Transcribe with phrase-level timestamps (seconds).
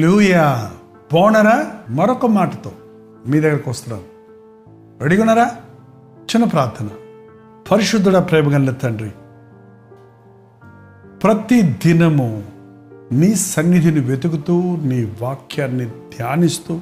[0.00, 0.70] లూయా
[1.14, 2.72] పోనరా మరొక మాటతో
[3.26, 4.04] మీ దగ్గరకు వస్తున్నాను.
[5.02, 5.46] రెడీగా
[6.20, 6.88] చిన్న ప్రార్థన.
[7.70, 9.10] పరిశుద్ధుడ ప్రేమగల తండ్రి
[11.22, 12.42] ప్రతి దినము
[13.12, 16.80] నీ సన్నిధిని వెతుకుతూ నీ వాక్యాన్ని ధ్యానిస్తూ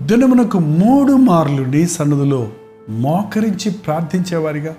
[0.00, 2.48] దినమునకు మూడు మార్లు నీ సన్నిధిలో
[2.88, 4.74] మోకరించి ప్రార్థించేవారిగా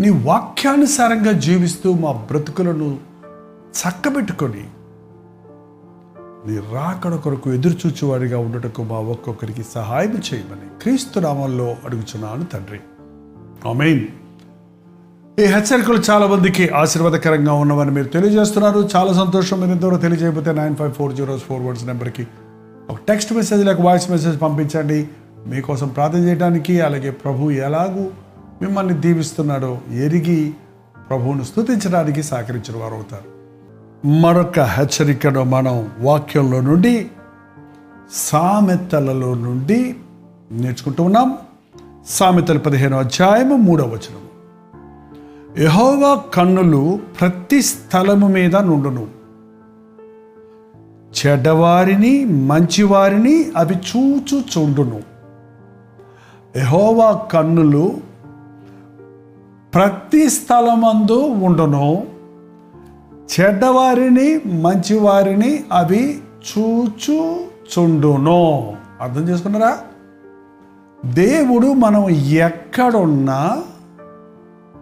[0.00, 3.15] నీ వాక్యానుసారంగా జీవిస్తూ మా బ్రతుకులను
[3.70, 4.64] చక్కబెట్టుకొని
[6.48, 12.80] నీ రాకడ కొరకు ఎదురు చూచేవాడిగా ఉండటకు మా ఒక్కొక్కరికి సహాయం చేయమని క్రీస్తు నామంలో అడుగుచున్నాను తండ్రి.
[13.68, 14.00] ఆమెన్.
[15.40, 18.88] ఈ హెచ్చరికలు చాలా మందికి ఆశీర్వాదకరంగా ఉన్నవని మీరు తెలియజేస్తున్నారు.
[18.96, 19.60] చాలా సంతోషం.
[19.60, 22.26] మీరు ఎంతవరకు తెలియజేయకపోతే nine five four zero four words నెంబర్కి
[22.90, 25.08] ఒక టెక్స్ట్ మెసేజ్ లేక వాయిస్ మెసేజ్ పంపించండి.
[25.46, 28.10] మీకోసం ప్రార్థన చేయడానికి అలాగే ప్రభు ఎలాగూ
[28.62, 30.54] మిమ్మల్ని దీవిస్తున్నాడో ఎరిగి
[31.08, 33.35] ప్రభువును స్తుతించడానికి సహకరించిన వారు అవుతారు
[34.04, 37.10] మరొక హెచ్చరికను మనం వాక్యంలో నుండి
[38.12, 39.96] సామెతలలో నుండి
[40.52, 41.38] నేర్చుకుంటూ ఉన్నాం.
[42.06, 44.26] సామెతలు పదిహేను అధ్యాయము మూడవ వచనం.
[45.58, 49.06] యహోవా కన్నులు ప్రతి స్థలము మీద నుండును.
[51.26, 55.02] చెడ్డవారిని మంచివారిని అవి చూచుచుండును.
[56.56, 57.96] యహోవా కన్నులు
[59.74, 62.15] ప్రతి స్థలమందు ఉండును.
[63.30, 68.42] చెడ్డవారిని మంచివారిని అవి చూచుచుండును.
[69.00, 69.78] అర్థం చేసుకున్నారా?
[71.04, 73.62] దేవుడు మనం ఎక్కడున్నా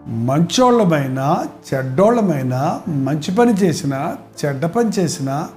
[0.07, 5.49] మంచోళ్ళమైనా చెడ్డోళ్ళమైనా మంచి పని చేసినా చెడ్డ పని చేసినా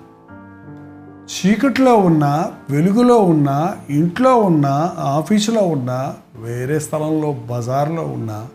[1.28, 8.48] చీకట్లో ఉన్నా వెలుగులో ఉన్నా ఇంట్లో ఉన్నా ఆఫీసులో ఉన్నా వేరే స్థలంలో బజార్లో ఉన్నా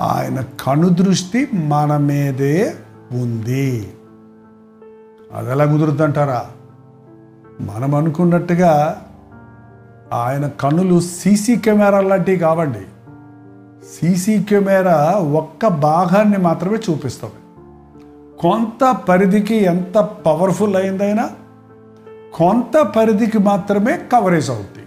[0.00, 2.74] ఆయన కనుదృష్టి మన మీదే
[3.12, 3.94] ఉంది.
[5.34, 6.50] అది ఎలా కుదురుద్దంటారా
[7.60, 9.02] మనం అనుకున్నట్టుగా
[10.12, 12.80] ఆయన కన్నులు సీసీ కెమెరా లాంటివి కావండి.
[13.86, 17.34] సీసీ కెమెరా ఒక్క భాగాన్ని మాత్రమే చూపిస్తుంది.
[18.38, 21.30] కొంత పరిధికి ఎంత పవర్ఫుల్ అయిందైనా
[22.34, 24.84] కొంత పరిధికి మాత్రమే కవరేజ్ అవుద్ది.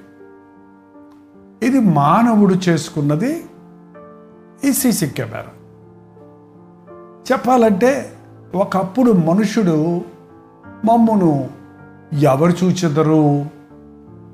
[1.67, 3.45] ఇది మానవుడు చేసుకున్నది
[4.63, 5.45] ఈ సీసీ కెమెరా.
[7.31, 8.05] చెప్పాలంటే
[8.55, 10.01] ఒకప్పుడు మనుషుడు
[10.85, 11.49] మమ్మను
[12.19, 13.45] ఎవరు చూచెదరు?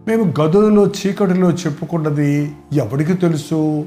[0.08, 3.86] మేము గదులలో చీకటిలో చెప్పుకున్నది ఎవరికి తెలుసు?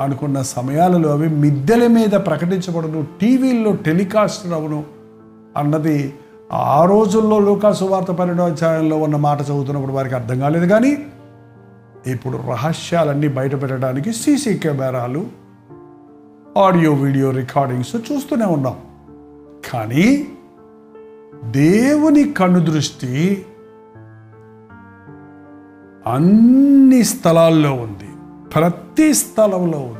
[0.00, 4.84] అనుకున్న సమయాలలో అవి మిద్దెల మీద ప్రకటించబడను టీవీల్లో టెలికాస్ట్ అవును
[5.56, 6.14] అన్నది
[6.52, 10.66] ఆ రోజుల్లో లోకాసు వార్త పన్నెండో ఉన్న మాట చదువుతున్నప్పుడు వారికి అర్థం కాలేదు.
[10.66, 10.96] కానీ
[12.06, 15.39] ఇప్పుడు రహస్యాలన్నీ బయట పెట్టడానికి సీసీ కెమెరాలు
[16.58, 18.78] ఆడియో వీడియో రికార్డింగ్స్ చూస్తూనే ఉన్నాం.
[19.72, 20.28] కానీ
[21.44, 23.46] దేవుని కన్ను దృష్టి
[26.06, 28.08] అన్ని స్థలాల్లో ఉంది.
[28.54, 29.96] ప్రతి స్థలంలో ఉంది.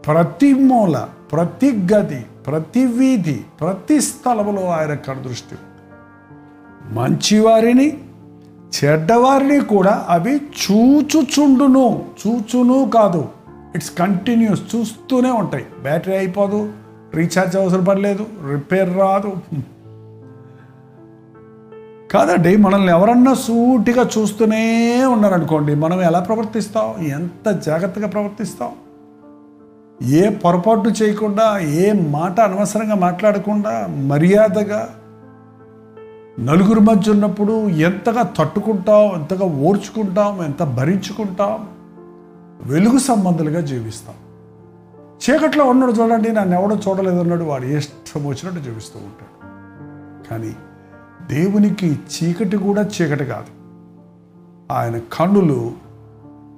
[0.00, 5.56] ప్రతి మూల ప్రతి గది ప్రతి వీధి ప్రతి స్థలంలో ఆయన కన్ను దృష్టి
[6.92, 8.04] మంచివారిని
[8.84, 12.04] చెడ్డవారిని కూడా అవి చూచుచుండును.
[12.26, 13.35] చూచును కాదు.
[13.76, 15.66] ఇట్స్ కంటిన్యూస్ చూస్తూనే ఉంటాయి.
[15.82, 16.72] బ్యాటరీ అయిపోదు
[17.14, 19.32] రీఛార్జ్ అవసరం పడలేదు రిపేర్ రాదు.
[22.10, 24.60] కాదండి మనల్ని ఎవరన్నా సూటిగా చూస్తూనే
[25.04, 27.06] ఉన్నారనుకోండి మనం ఎలా ప్రవర్తిస్తాం?
[27.06, 28.72] ఎంత జాగ్రత్తగా ప్రవర్తిస్తాం?
[30.02, 34.88] ఏ పొరపాటు చేయకుండా ఏ మాట అనవసరంగా మాట్లాడకుండా మర్యాదగా
[36.40, 41.68] నలుగురు మధ్య ఉన్నప్పుడు ఎంతగా తట్టుకుంటాం ఎంతగా ఓర్చుకుంటాం ఎంత భరించుకుంటాం?
[42.60, 44.14] వెలుగు సంబంధాలుగా జీవిస్తాం.
[45.16, 49.36] చీకట్లో ఉన్నాడు చూడండి నన్ను ఎవడో చూడలేదు అన్నాడు వాడు ఇష్టం వచ్చినట్టు జీవిస్తూ ఉంటాడు.
[50.30, 50.56] కానీ
[51.34, 53.56] దేవునికి చీకటి కూడా చీకటి కాదు.
[54.72, 55.72] ఆయన కన్నులు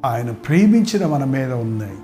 [0.04, 1.97] ఆయన ప్రేమించిన మన మీద ఉన్నాయి.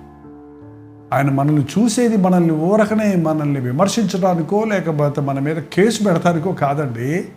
[1.12, 7.28] ఆయన మనల్ని చూసేది మనల్ని ఊరకనే మనల్ని విమర్శించడానికో లేకపోతే మన మీద కేసు పెడతానికో కాదండి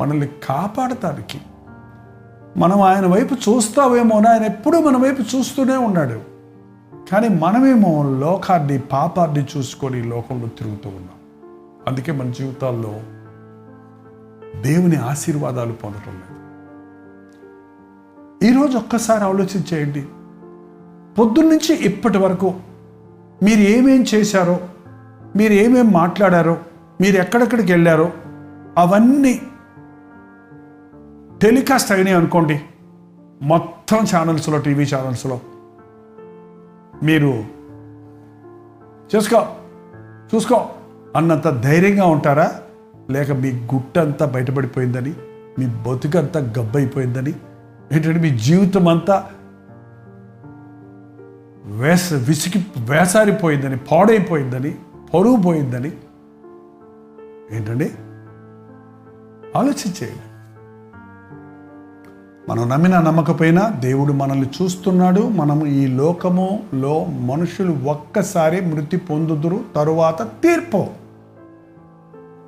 [0.00, 1.40] మనల్ని కాపాడటానికి.
[2.56, 6.20] మనం ఆయన వైపు చూస్తావేమో ఆయన ఎప్పుడూ మన వైపు చూస్తూనే ఉన్నాడు.
[7.12, 11.18] కానీ మనమేమో లోకాన్ని పాపాన్ని చూసుకొని లోకంలో తిరుగుతూ ఉన్నాం.
[11.88, 13.00] అందుకే మన జీవితాల్లో
[14.62, 16.30] దేవుని ఆశీర్వాదాలు పొందటం లేదు.
[18.44, 20.06] ఈరోజు ఒక్కసారి ఆలోచించేయండి.
[21.18, 22.54] పొద్దున్నుంచి ఇప్పటి వరకు
[23.42, 24.60] మీరు ఏమేం చేశారో
[25.36, 26.56] మీరు ఏమేం మాట్లాడారో
[27.00, 28.12] మీరు ఎక్కడెక్కడికి వెళ్ళారో
[28.78, 29.40] అవన్నీ
[31.42, 32.60] టెలికాస్ట్ అయినాయి అనుకోండి.
[33.42, 35.40] మొత్తం ఛానల్స్లో టీవీ ఛానల్స్లో.
[37.02, 37.44] మీరు
[39.14, 39.46] చేసుకో
[40.34, 40.68] చూసుకో.
[41.16, 42.62] అన్నంత ధైర్యంగా ఉంటారా?
[43.10, 45.14] లేక మీ గుట్టంతా బయటపడిపోయిందని
[45.58, 47.34] మీ బతుకంతా గబ్బైపోయిందని
[47.92, 49.30] ఏంటంటే మీ జీవితం అంతా
[51.64, 54.74] వేస విసికి వేసారిపోయిందని పాడైపోయిందని
[55.14, 55.92] పరువు పోయిందని
[57.56, 57.92] ఏంటండి?
[59.58, 60.29] ఆలోచించేయండి.
[62.50, 65.20] మనం నమ్మిన నమ్మకపోయినా దేవుడు మనల్ని చూస్తున్నాడు.
[65.20, 70.86] మనము ఈ లోకములో మనుషులు ఒక్కసారి మృతి పొందుదురు తరువాత తీర్పు.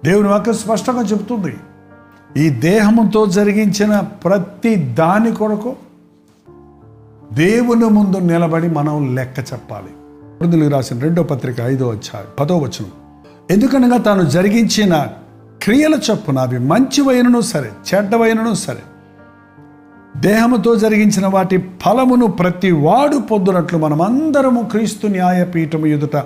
[0.04, 1.56] దేవుని వాక్యం స్పష్టంగా చెబుతుంది.
[2.36, 5.76] ఈ దేహముతో జరిగించిన ప్రతి దాని కొరకు
[7.32, 9.92] దేవుని ముందు నిలబడి మనం లెక్క చెప్పాలి.
[10.40, 12.90] వృద్ధులకు రాసిన రెండో పత్రిక ఐదో వచ్చారు పదో వచనం.
[13.50, 15.06] ఎందుకనగా తాను జరిగించిన
[15.62, 18.78] క్రియల చొప్పున అవి మంచివైనను సరే చెడ్డవైనను సరే
[20.16, 26.16] దేహముతో జరిగించిన వాటి ఫలమును ప్రతి వాడు పొందునట్లు మనమందరము క్రీస్తు న్యాయపీఠము ఎదుట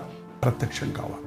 [0.45, 1.27] ప్రత్యక్షం కావాలి.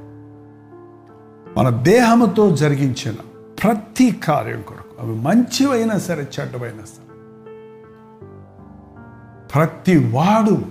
[1.58, 3.16] మన దేహముతో జరిగించిన
[3.64, 7.24] ప్రతి కార్యం కొరకు అవి మంచివైనా సరే చెడ్డవైనా సరే
[9.56, 10.62] ప్రతి వాడు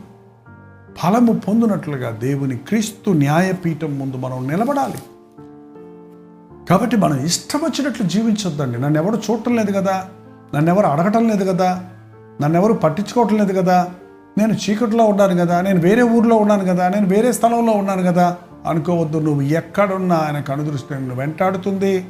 [0.98, 4.98] ఫలము పొందినట్లుగా దేవుని క్రీస్తు న్యాయపీఠం ముందు మనం నిలబడాలి.
[6.70, 8.78] కాబట్టి మనం ఇష్టం వచ్చినట్లు జీవించొద్దండి.
[8.78, 10.08] నన్ను ఎవరు చూడటం లేదు కదా?
[10.54, 11.84] నన్ను ఎవరు అడగటం లేదు కదా.
[12.40, 13.90] నన్ను ఎవరు పట్టించుకోవటం లేదు కదా.
[14.38, 15.60] నేను చీకట్లో ఉన్నాను కదా.
[15.60, 16.88] నేను వేరే ఊర్లో ఉన్నాను కదా.
[16.88, 18.36] నేను వేరే స్థలంలో ఉన్నాను కదా.
[18.66, 22.06] అనుకోవద్దు నువ్వు ఎక్కడున్నా ఆయన కనుదృష్టి నిన్ను వెంటాడుతుంది.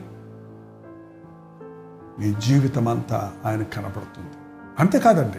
[2.20, 4.30] నీ జీవితం అంతా ఆయన కనపడుతుంది.
[4.80, 5.38] అంతేకాదండి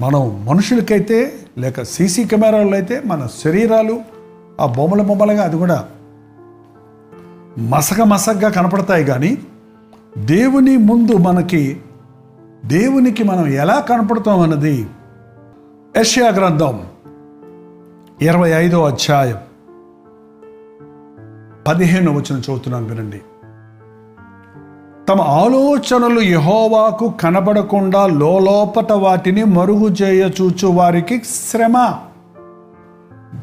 [0.00, 4.00] మనం మనుషులకైతే లేక సీసీ కెమెరాల్లో అయితే మన శరీరాలు
[4.60, 5.88] ఆ బొమ్మల బొమ్మలుగా అది కూడా
[7.58, 9.38] మసక మసగ్గా కనపడతాయి కానీ
[10.18, 11.80] దేవుని ముందు మనకి
[12.64, 14.86] దేవునికి మనం ఎలా కనపడతాం అన్నది
[15.96, 16.82] యష్యా గ్రంథం
[18.22, 19.36] ఇరవై ఐదో అధ్యాయం
[21.66, 23.20] పదిహేను వచ్చిన చదువుతున్నాను వినండి.
[25.08, 31.98] తమ ఆలోచనలు యహోవాకు కనబడకుండా లోపట వాటిని మరుగు చేయ చూచు వారికి శ్రమ.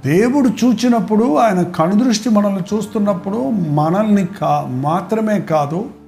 [0.05, 6.00] దేవుడు చూచినప్పుడు ఆయన కనుదృష్టి మనల్ని చూస్తున్నప్పుడు మనల్ని కా మాత్రమే కాదు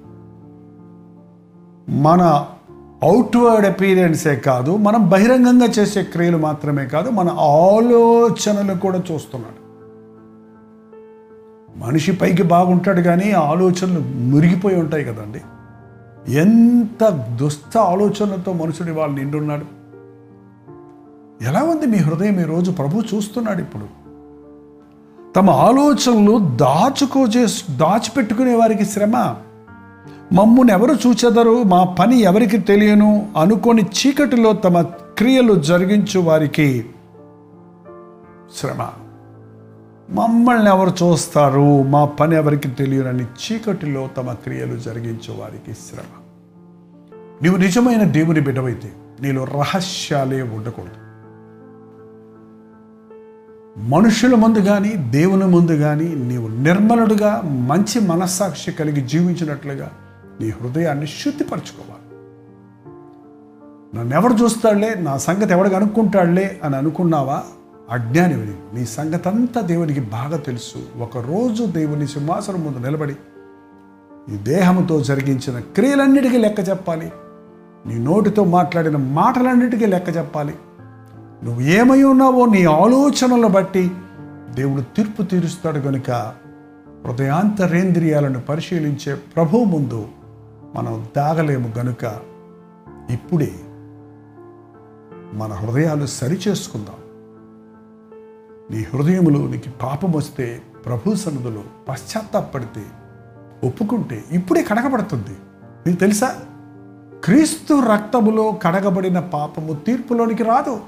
[1.89, 2.45] మన
[3.03, 9.63] అవుట్వర్డ్ అపీరియన్సే కాదు మనం బహిరంగంగా చేసే క్రియలు మాత్రమే కాదు మన ఆలోచనలు కూడా చూస్తున్నాడు.
[11.77, 15.41] మనిషి పైకి బాగుంటాడు కానీ ఆలోచనలు మురిగిపోయి ఉంటాయి కదండి.
[16.31, 19.65] ఎంత దుస్థ ఆలోచనలతో మనుషుడి వాళ్ళు నిండున్నాడు.
[21.44, 22.71] ఎలా ఉంది మీ హృదయం ఈరోజు రోజు?
[22.71, 24.03] ప్రభు చూస్తున్నాడు ఇప్పుడు.
[25.36, 29.36] తమ ఆలోచనలు దాచుకో చేసి దాచిపెట్టుకునే వారికి శ్రమ.
[30.31, 31.64] మమ్మును ఎవరు చూచెదరు?
[31.64, 33.30] మా పని ఎవరికి తెలియను?
[33.38, 34.81] అనుకొని చీకటిలో తమ
[35.18, 36.86] క్రియలు జరిగించు వారికి
[38.56, 38.88] శ్రమ.
[40.10, 41.84] మమ్మల్ని ఎవరు చూస్తారు?
[41.84, 46.22] మా పని ఎవరికి తెలియనని చీకటిలో తమ క్రియలు జరిగించు వారికి శ్రమ.
[47.44, 48.92] నీవు నిజమైన దేవుని బిడ్డవైతే
[49.22, 51.04] నీలో రహస్యాలే ఉండకూడదు.
[53.90, 59.92] మనుషుల ముందు కానీ దేవుని ముందు కానీ నీవు నిర్మలుడుగా మంచి మనస్సాక్షి కలిగి జీవించినట్లుగా
[60.41, 62.03] నీ హృదయాన్ని శుద్ధిపరచుకోవాలి.
[63.97, 67.44] నన్ను ఎవడు చూస్తాడులే నా సంగతి ఎవడు అనుకుంటాడులే అని అనుకున్నావా?
[67.89, 68.35] అజ్ఞాని
[68.74, 71.01] నీ సంగతి అంతా దేవునికి బాగా తెలుసు.
[71.01, 73.15] ఒకరోజు దేవుని సింహాసనం ముందు నిలబడి
[74.33, 77.12] ఈ దేహంతో జరిగించిన క్రియలన్నిటికీ లెక్క చెప్పాలి.
[77.86, 80.53] నీ నోటితో మాట్లాడిన మాటలన్నిటికీ లెక్క చెప్పాలి.
[81.43, 83.91] నువ్వు ఏమై ఉన్నావో నీ ఆలోచనలు బట్టి
[84.50, 86.34] దేవుడు తీర్పు తీరుస్తాడు కనుక
[87.05, 90.08] హృదయాంతరేంద్రియాలను పరిశీలించే ప్రభు ముందు
[90.75, 92.15] మనం దాగలేము గనుక
[93.10, 93.51] ఇప్పుడే
[95.34, 96.96] మన హృదయాలు సరిచేసుకుందాం.
[98.72, 102.82] నీ హృదయములోనికి పాపం వస్తే ప్రభు సన్నిధిలో పశ్చాత్తాపడితే
[103.63, 105.38] ఒప్పుకుంటే ఇప్పుడే కడగబడుతుంది.
[105.88, 106.36] మీకు తెలుసా?
[107.24, 110.80] క్రీస్తు రక్తములో కడగబడిన పాపము తీర్పులోనికి రాదు.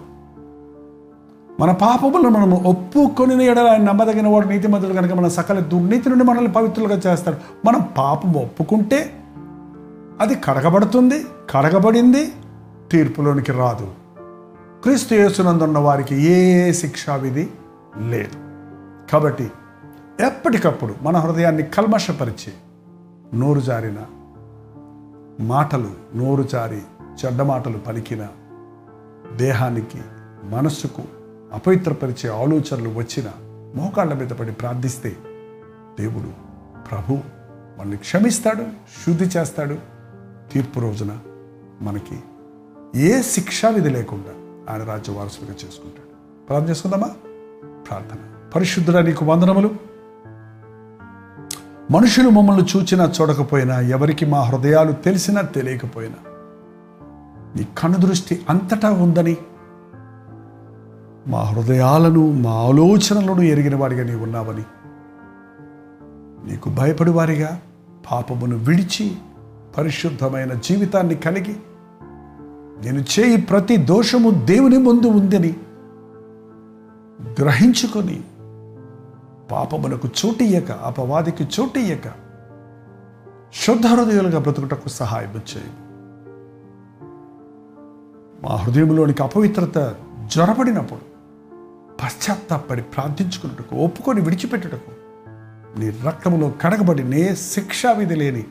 [1.60, 6.52] మన పాపములను మనము ఒప్పుకొని ఎడల ఆయన నమ్మదగిన వాడు నీతిమంతుడు కనుక మన సకల దుర్నీతి నుండి మనల్ని
[6.52, 7.38] పవిత్రులుగా చేస్తాడు.
[7.66, 9.22] మనం పాపము ఒప్పుకుంటే
[10.22, 12.32] అది కడగబడుతుంది కడగబడింది
[12.92, 13.94] తీర్పులోనికి రాదు.
[14.84, 17.48] క్రీస్తు యేసునందున్న వారికి ఏ శిక్షా విధి
[17.98, 18.38] లేదు.
[19.12, 19.52] కాబట్టి
[20.20, 22.54] ఎప్పటికప్పుడు మన హృదయాన్ని కల్మషపరిచి
[23.38, 23.98] నోరు జారిన
[25.40, 26.82] మాటలు నోరు జారి
[27.26, 28.28] చెడ్డ మాటలు పలికిన
[29.36, 30.02] దేహానికి
[30.44, 31.02] మనస్సుకు
[31.54, 33.32] అపవిత్రపరిచే ఆలోచనలు వచ్చిన
[33.76, 35.16] మోకాళ్ళ మీద పడి ప్రార్థిస్తే
[36.00, 36.30] దేవుడు
[36.90, 37.14] ప్రభు
[37.80, 38.64] మనల్ని క్షమిస్తాడు
[39.06, 39.95] శుద్ధి చేస్తాడు
[40.56, 41.18] తీర్పు రోజున
[41.82, 42.20] మనకి
[43.00, 44.34] ఏ శిక్షా విధి లేకుండా
[44.74, 46.08] ఆయన రాజ్య వారసులుగా చేసుకుంటాడు.
[46.48, 47.10] ప్రార్థన చేసుకుందామా?
[47.90, 48.50] ప్రార్థన.
[48.56, 49.70] పరిశుద్ధుడా నీకు వందనములు.
[51.92, 56.16] మనుషులు మమ్మల్ని చూచినా చూడకపోయినా ఎవరికి మా హృదయాలు తెలిసినా తెలియకపోయినా
[57.56, 59.38] నీ కనుదృష్టి అంతటా ఉందని
[61.28, 64.64] మా హృదయాలను మా ఆలోచనలను ఎరిగిన వాడిగా నీవు ఉన్నావని
[66.52, 67.62] నీకు భయపడి వారిగా
[68.12, 69.18] పాపమును విడిచి
[69.78, 71.56] పరిశుద్ధమైన జీవితాన్ని కలిగి
[72.86, 75.54] నేను చేయి ప్రతి దోషము దేవుని ముందు ఉందని
[77.42, 78.24] గ్రహించుకొని
[79.52, 82.08] పాపమునకు చోటియ్యక అపవాదికి చోటియ్యక
[83.54, 85.72] శుద్ధ హృదయాలుగా బ్రతుకుటకు సహాయం చేయి.
[88.44, 89.78] మా హృదయంలోనికి అపవిత్రత
[90.36, 91.02] జ్వరపడినప్పుడు
[92.04, 94.92] పశ్చాత్తాపడి ప్రార్థించుకున్నట్టుకు ఒప్పుకొని విడిచిపెట్టుటకు
[95.80, 98.44] నీ రక్తంలో కడగబడి నే శిక్షావిధి లేని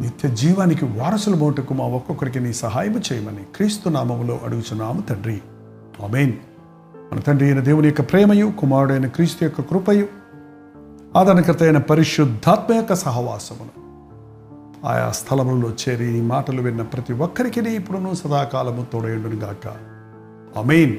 [0.00, 5.40] నిత్య జీవానికి వారసులు మోటకు మా ఒక్కొక్కరికి నీ సహాయం చేయమని క్రీస్తు నామములో అడుగుచున్నాము తండ్రి.
[6.04, 6.32] ఆమెన్.
[7.12, 10.06] మన తండ్రి అయిన దేవుని యొక్క ప్రేమయు కుమారుడైన క్రీస్తు యొక్క కృపయు
[11.16, 13.88] ఆదరణకర్త అయిన పరిశుద్ధాత్మ యొక్క సహవాసమును
[14.86, 19.68] ఆయా స్థలములలో చేరి ఈ మాటలు విన్న ప్రతి ఒక్కరికి ఇప్పుడును సదాకాలము తోడయుండును గాక
[20.58, 20.96] అమీన్